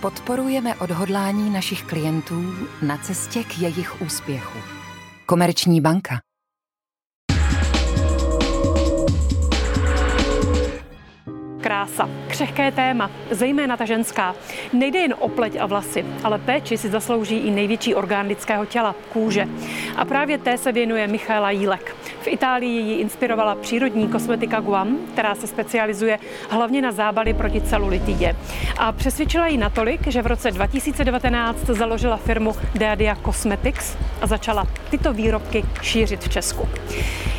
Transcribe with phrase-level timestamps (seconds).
[0.00, 4.58] Podporujeme odhodlání našich klientů na cestě k jejich úspěchu.
[5.26, 6.20] Komerční banka.
[11.62, 12.08] Krása.
[12.38, 14.34] Křehké téma, zejména ta ženská.
[14.72, 18.94] Nejde jen o pleť a vlasy, ale péči si zaslouží i největší orgán lidského těla,
[19.12, 19.48] kůže.
[19.96, 21.96] A právě té se věnuje Michaela Jílek.
[22.20, 26.18] V Itálii ji inspirovala přírodní kosmetika Guam, která se specializuje
[26.50, 28.36] hlavně na zábaly proti celulitidě.
[28.78, 35.12] A přesvědčila ji natolik, že v roce 2019 založila firmu Deadia Cosmetics a začala tyto
[35.12, 36.68] výrobky šířit v Česku.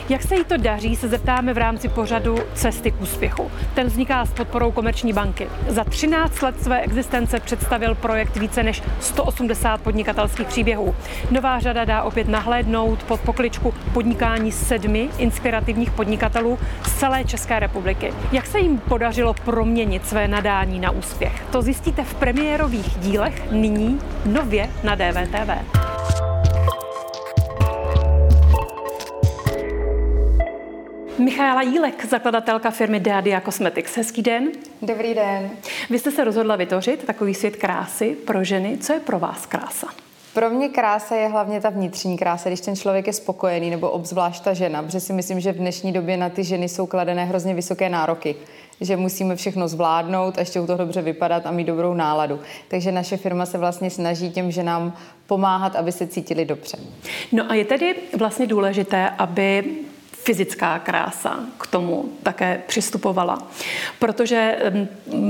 [0.09, 3.52] Jak se jí to daří, se zeptáme v rámci pořadu Cesty k úspěchu.
[3.75, 5.48] Ten vzniká s podporou Komerční banky.
[5.67, 10.95] Za 13 let své existence představil projekt více než 180 podnikatelských příběhů.
[11.31, 18.13] Nová řada dá opět nahlédnout pod pokličku podnikání sedmi inspirativních podnikatelů z celé České republiky.
[18.31, 21.44] Jak se jim podařilo proměnit své nadání na úspěch?
[21.52, 25.88] To zjistíte v premiérových dílech nyní nově na DVTV.
[31.20, 33.98] Michaela Jílek, zakladatelka firmy Deadia Cosmetics.
[33.98, 34.48] Hezký den.
[34.81, 35.50] Dobrý den.
[35.89, 38.78] Vy jste se rozhodla vytvořit takový svět krásy pro ženy.
[38.78, 39.88] Co je pro vás krása?
[40.34, 44.44] Pro mě krása je hlavně ta vnitřní krása, když ten člověk je spokojený, nebo obzvlášť
[44.44, 47.53] ta žena, protože si myslím, že v dnešní době na ty ženy jsou kladené hrozně
[47.53, 48.36] vysoké nároky
[48.81, 52.40] že musíme všechno zvládnout a ještě u toho dobře vypadat a mít dobrou náladu.
[52.67, 54.94] Takže naše firma se vlastně snaží těm ženám
[55.28, 56.78] pomáhat, aby se cítili dobře.
[57.31, 59.64] No a je tedy vlastně důležité, aby
[60.30, 63.47] fyzická krása k tomu také přistupovala.
[63.99, 64.58] Protože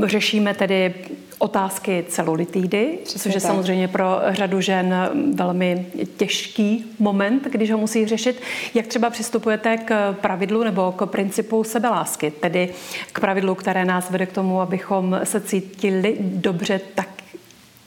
[0.06, 0.94] řešíme tedy
[1.38, 3.42] otázky celulitidy, což je tak.
[3.42, 4.96] samozřejmě pro řadu žen
[5.36, 5.86] velmi
[6.18, 8.42] těžký moment, když ho musí řešit.
[8.74, 12.70] Jak třeba přistupujete k pravidlu nebo k principu sebelásky, tedy
[13.12, 17.10] k pravidlu, které nás vede k tomu, abychom se cítili dobře tak,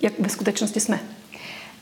[0.01, 1.01] jak ve skutečnosti jsme?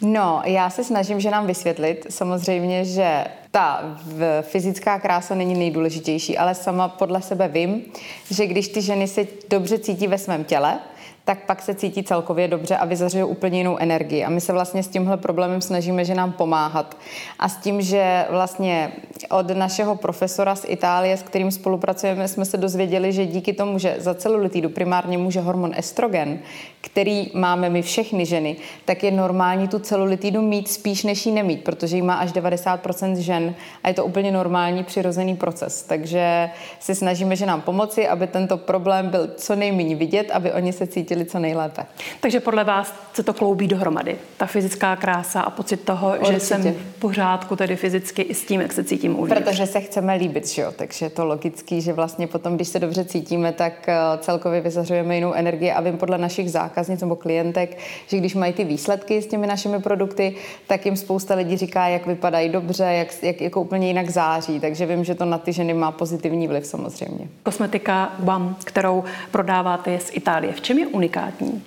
[0.03, 3.97] No, já se snažím, že nám vysvětlit samozřejmě, že ta
[4.43, 7.83] fyzická krása není nejdůležitější, ale sama podle sebe vím,
[8.31, 10.79] že když ty ženy se dobře cítí ve svém těle,
[11.25, 14.25] tak pak se cítí celkově dobře a vyzařují úplně jinou energii.
[14.25, 16.97] A my se vlastně s tímhle problémem snažíme, že nám pomáhat.
[17.39, 18.93] A s tím, že vlastně
[19.31, 23.97] od našeho profesora z Itálie, s kterým spolupracujeme, jsme se dozvěděli, že díky tomu, že
[23.99, 26.39] za celulitidu primárně může hormon estrogen,
[26.81, 31.65] který máme my všechny ženy, tak je normální tu celulitidu mít spíš než ji nemít,
[31.65, 33.55] protože ji má až 90% žen
[33.85, 35.83] a je to úplně normální přirozený proces.
[35.83, 40.73] Takže se snažíme, že nám pomoci, aby tento problém byl co nejméně vidět, aby oni
[40.73, 41.87] se cítili co nejlépe.
[42.21, 44.17] Takže podle vás se to kloubí dohromady.
[44.37, 46.33] Ta fyzická krása a pocit toho, Určitě.
[46.33, 49.41] že jsem v pořádku tedy fyzicky i s tím, jak se cítím uvnitř.
[49.41, 50.73] Protože se chceme líbit, že jo?
[50.77, 55.15] Takže je to logický, že vlastně potom, když se dobře cítíme, tak eh, celkově vyzařujeme
[55.15, 59.27] jinou energii a vím podle našich zákaznic nebo klientek, že když mají ty výsledky s
[59.27, 60.35] těmi našimi produkty,
[60.67, 64.61] tak jim spousta lidí říká, jak vypadají dobře, jak, jak jako úplně jinak září.
[64.61, 67.29] Takže vím, že to na ty ženy má pozitivní vliv samozřejmě.
[67.43, 70.53] Kosmetika BAM, kterou prodáváte, je z Itálie.
[70.53, 71.63] V čem je unikátní?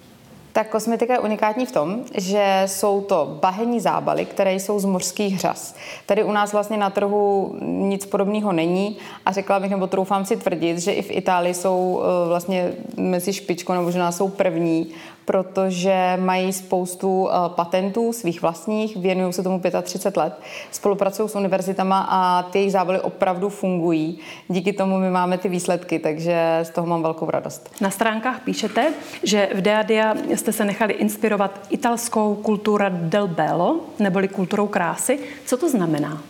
[0.53, 5.39] Tak kosmetika je unikátní v tom, že jsou to bahenní zábaly, které jsou z mořských
[5.39, 5.75] řas.
[6.05, 10.37] Tady u nás vlastně na trhu nic podobného není a řekla bych, nebo troufám si
[10.37, 14.87] tvrdit, že i v Itálii jsou eh, vlastně mezi špičkou, nebo možná jsou první
[15.25, 20.39] protože mají spoustu eh, patentů svých vlastních, věnují se tomu 35 let,
[20.71, 24.19] spolupracují s univerzitama a ty jejich zábaly opravdu fungují.
[24.47, 27.71] Díky tomu my máme ty výsledky, takže z toho mám velkou radost.
[27.81, 34.27] Na stránkách píšete, že v Deadia jste se nechali inspirovat italskou kultura del bello, neboli
[34.27, 35.19] kulturou krásy.
[35.45, 36.21] Co to znamená?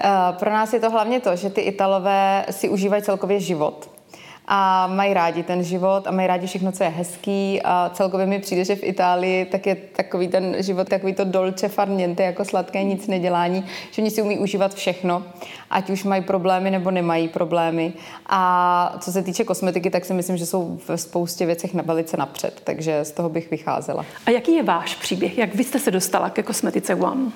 [0.00, 0.08] Eh,
[0.38, 3.93] pro nás je to hlavně to, že ty Italové si užívají celkově život
[4.46, 8.38] a mají rádi ten život a mají rádi všechno, co je hezký a celkově mi
[8.38, 12.44] přijde, že v Itálii tak je takový ten život, takový to dolce far niente, jako
[12.44, 15.22] sladké nic nedělání, že oni si umí užívat všechno,
[15.70, 17.92] ať už mají problémy nebo nemají problémy.
[18.26, 22.16] A co se týče kosmetiky, tak si myslím, že jsou v spoustě věcech na velice
[22.16, 24.04] napřed, takže z toho bych vycházela.
[24.26, 25.38] A jaký je váš příběh?
[25.38, 27.30] Jak vy jste se dostala ke kosmetice One?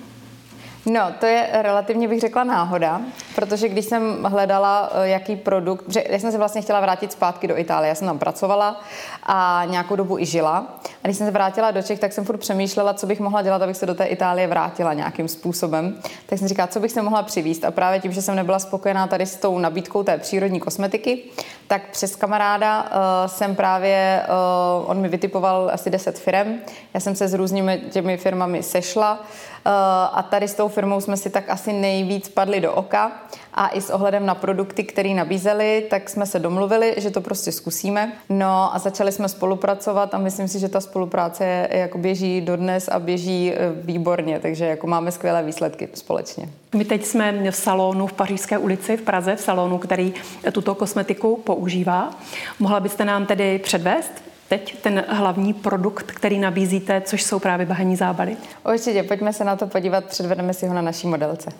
[0.90, 3.00] No, to je relativně, bych řekla, náhoda,
[3.34, 7.48] protože když jsem hledala, eh, jaký produkt, že já jsem se vlastně chtěla vrátit zpátky
[7.48, 8.80] do Itálie, já jsem tam pracovala
[9.22, 10.66] a nějakou dobu i žila.
[11.04, 13.62] A když jsem se vrátila do Čech, tak jsem furt přemýšlela, co bych mohla dělat,
[13.62, 16.00] abych se do té Itálie vrátila nějakým způsobem.
[16.26, 17.64] Tak jsem říkala, co bych se mohla přivíst.
[17.64, 21.22] A právě tím, že jsem nebyla spokojená tady s tou nabídkou té přírodní kosmetiky,
[21.66, 22.88] tak přes kamaráda uh,
[23.26, 26.58] jsem právě, uh, on mi vytipoval asi 10 firm.
[26.94, 29.72] Já jsem se s různými těmi firmami sešla uh,
[30.12, 33.12] a tady s tou firmou jsme si tak asi nejvíc padli do oka
[33.54, 37.52] a i s ohledem na produkty, které nabízeli, tak jsme se domluvili, že to prostě
[37.52, 38.12] zkusíme.
[38.28, 42.98] No a začali jsme spolupracovat a myslím si, že ta spolupráce jako běží dodnes a
[42.98, 46.48] běží e, výborně, takže jako máme skvělé výsledky společně.
[46.74, 50.14] My teď jsme v salonu v Pařížské ulici v Praze, v salonu, který
[50.52, 52.10] tuto kosmetiku používá.
[52.58, 57.96] Mohla byste nám tedy předvést teď ten hlavní produkt, který nabízíte, což jsou právě bahenní
[57.96, 58.36] zábaly?
[58.72, 61.50] Určitě, pojďme se na to podívat, předvedeme si ho na naší modelce.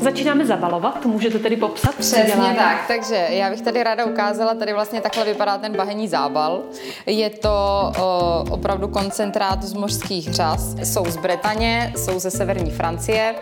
[0.00, 1.94] Začínáme zabalovat, můžete tedy popsat?
[1.94, 6.62] Přesně tak, takže já bych tady ráda ukázala, tady vlastně takhle vypadá ten bahenní zábal.
[7.06, 7.50] Je to
[7.98, 10.74] o, opravdu koncentrát z mořských řas.
[10.84, 13.34] Jsou z Bretaně, jsou ze severní Francie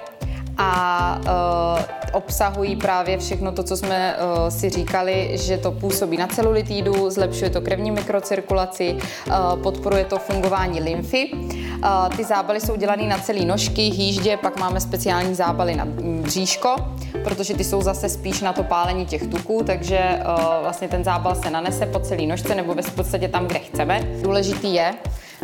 [0.58, 6.26] a uh, obsahují právě všechno to, co jsme uh, si říkali, že to působí na
[6.26, 8.96] celulitídu, zlepšuje to krevní mikrocirkulaci,
[9.26, 11.30] uh, podporuje to fungování lymfy.
[11.32, 15.84] Uh, ty zábaly jsou dělané na celé nožky, hýždě, pak máme speciální zábaly na
[16.22, 16.76] bříško,
[17.24, 21.34] protože ty jsou zase spíš na to pálení těch tuků, takže uh, vlastně ten zábal
[21.34, 24.00] se nanese po celé nožce nebo v podstatě tam, kde chceme.
[24.22, 24.94] Důležitý je,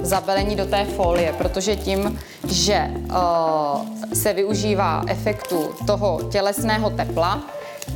[0.03, 2.19] zabelení do té folie, protože tím,
[2.49, 6.21] že uh, se využívá efektu toho
[6.61, 7.41] tělesného tepla,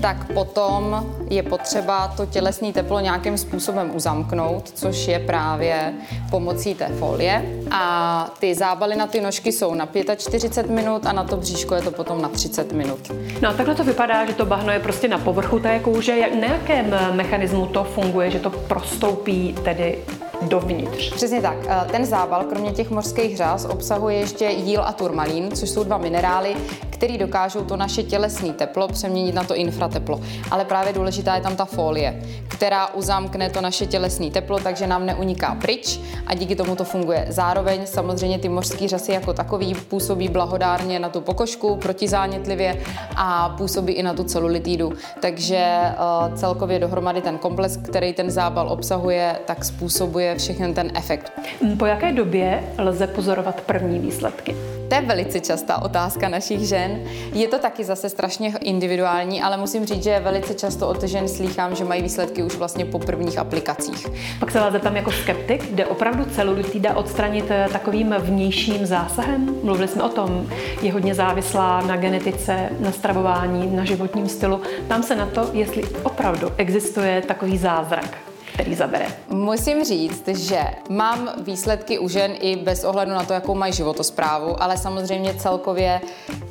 [0.00, 5.92] tak potom je potřeba to tělesné teplo nějakým způsobem uzamknout, což je právě
[6.30, 7.44] pomocí té folie.
[7.70, 11.82] A ty zábaly na ty nožky jsou na 45 minut a na to bříško je
[11.82, 13.12] to potom na 30 minut.
[13.42, 16.14] No a takhle to vypadá, že to bahno je prostě na povrchu té kůže.
[16.40, 19.98] Na jakém mechanismu to funguje, že to prostoupí tedy
[20.42, 21.14] dovnitř.
[21.14, 21.56] Přesně tak.
[21.68, 25.98] Eh, ten zábal, kromě těch mořských řas, obsahuje ještě jíl a turmalín, což jsou dva
[25.98, 26.56] minerály,
[26.94, 30.20] které dokážou to naše tělesné teplo přeměnit na to infrateplo.
[30.50, 35.06] Ale právě důležitá je tam ta folie, která uzamkne to naše tělesné teplo, takže nám
[35.06, 37.26] neuniká pryč a díky tomu to funguje.
[37.28, 42.82] Zároveň samozřejmě ty mořské řasy jako takový působí blahodárně na tu pokožku, protizánětlivě
[43.16, 44.92] a působí i na tu celulitídu.
[45.20, 45.80] Takže
[46.28, 51.32] uh, celkově dohromady ten komplex, který ten zábal obsahuje, tak způsobuje všechny ten efekt.
[51.78, 54.73] Po jaké době lze pozorovat první výsledky?
[54.88, 57.04] To je velice častá otázka našich žen.
[57.32, 61.76] Je to taky zase strašně individuální, ale musím říct, že velice často od žen slýchám,
[61.76, 64.06] že mají výsledky už vlastně po prvních aplikacích.
[64.40, 69.56] Pak se vás zeptám jako skeptik, jde opravdu celulitida odstranit eh, takovým vnějším zásahem?
[69.62, 70.46] Mluvili jsme o tom,
[70.82, 74.60] je hodně závislá na genetice, na stravování, na životním stylu.
[74.88, 79.06] Tam se na to, jestli opravdu existuje takový zázrak který zabere?
[79.28, 84.62] Musím říct, že mám výsledky u žen i bez ohledu na to, jakou mají životosprávu,
[84.62, 86.00] ale samozřejmě celkově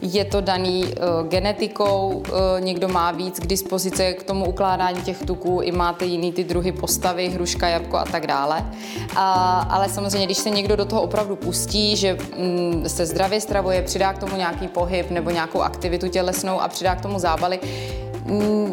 [0.01, 2.25] je to daný uh, genetikou, uh,
[2.59, 6.71] někdo má víc k dispozici k tomu ukládání těch tuků, i máte jiný ty druhy
[6.71, 8.65] postavy, hruška, jabko a tak dále.
[9.15, 13.81] A, ale samozřejmě, když se někdo do toho opravdu pustí, že mm, se zdravě stravuje,
[13.81, 17.59] přidá k tomu nějaký pohyb nebo nějakou aktivitu tělesnou a přidá k tomu zábaly,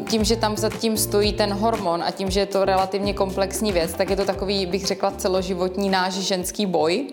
[0.08, 3.94] tím, že tam zatím stojí ten hormon a tím, že je to relativně komplexní věc,
[3.94, 7.06] tak je to takový, bych řekla, celoživotní náš ženský boj.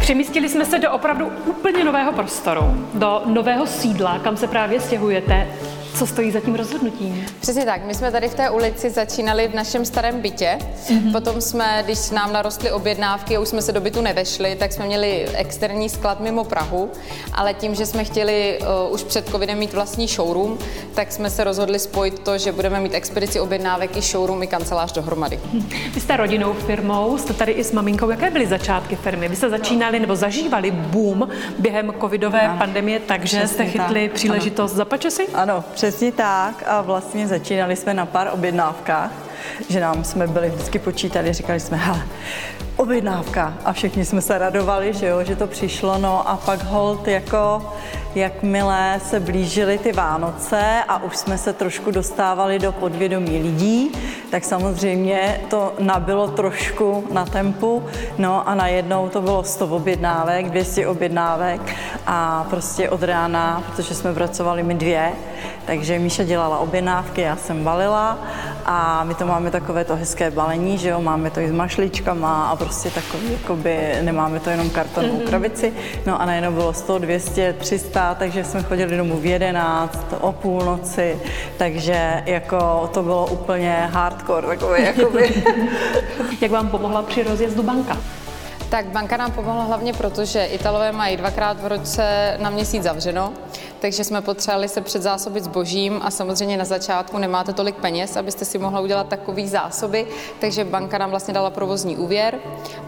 [0.00, 5.48] Přemístili jsme se do opravdu úplně nového prostoru, do nového sídla, kam se právě stěhujete.
[5.94, 7.26] Co stojí za tím rozhodnutím?
[7.40, 7.84] Přesně tak.
[7.84, 10.58] My jsme tady v té ulici začínali v našem starém bytě.
[10.58, 11.12] Mm-hmm.
[11.12, 14.86] Potom jsme, když nám narostly objednávky a už jsme se do bytu nevešli, tak jsme
[14.86, 16.90] měli externí sklad mimo Prahu,
[17.32, 20.58] ale tím, že jsme chtěli uh, už před covidem mít vlastní showroom,
[20.94, 24.92] tak jsme se rozhodli spojit to, že budeme mít expedici objednávek i showroom i kancelář
[24.92, 25.40] dohromady.
[25.94, 28.10] Vy jste rodinnou firmou, jste tady i s maminkou.
[28.10, 29.28] Jaké byly začátky firmy?
[29.28, 31.28] Vy jste začínali nebo zažívali boom
[31.58, 32.58] během covidové ano.
[32.58, 34.14] pandemie, takže Přesně jste chytli tak.
[34.14, 34.76] příležitost ano.
[34.76, 35.26] za pačesy?
[35.34, 39.10] Ano, Přesně tak a vlastně začínali jsme na pár objednávkách,
[39.68, 42.02] že nám jsme byli vždycky počítali, říkali jsme, hele,
[42.76, 43.54] objednávka.
[43.64, 47.72] A všichni jsme se radovali, že jo, že to přišlo, no a pak hold jako
[48.14, 53.92] jakmile se blížily ty Vánoce a už jsme se trošku dostávali do podvědomí lidí,
[54.30, 57.82] tak samozřejmě to nabilo trošku na tempu,
[58.18, 64.14] no a najednou to bylo 100 objednávek, 200 objednávek a prostě od rána, protože jsme
[64.14, 65.12] pracovali my dvě,
[65.66, 68.18] takže Míša dělala objednávky, já jsem balila
[68.64, 72.48] a my to máme takové to hezké balení, že jo, máme to i s mašličkama
[72.48, 75.28] a prostě takový, jakoby nemáme to jenom kartonovou mm-hmm.
[75.28, 75.72] krabici,
[76.06, 81.20] no a najednou bylo 100, 200, 300, takže jsme chodili domů v 11, o půlnoci,
[81.56, 85.42] takže jako to bylo úplně hardcore, takové jakoby.
[86.40, 87.96] Jak vám pomohla při rozjezdu banka?
[88.68, 93.32] Tak banka nám pomohla hlavně proto, že Italové mají dvakrát v roce na měsíc zavřeno,
[93.80, 98.58] takže jsme potřebovali se předzásobit zbožím a samozřejmě na začátku nemáte tolik peněz, abyste si
[98.58, 100.06] mohla udělat takový zásoby,
[100.40, 102.38] takže banka nám vlastně dala provozní úvěr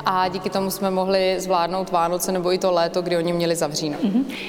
[0.04, 3.96] a díky tomu jsme mohli zvládnout Vánoce nebo i to léto, kdy oni měli zavříno.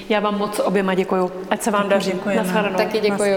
[0.10, 1.32] Já vám moc oběma děkuju.
[1.50, 2.14] Ať se vám daří.
[2.36, 2.78] Naschledanou.
[2.78, 3.36] Taky děkuji.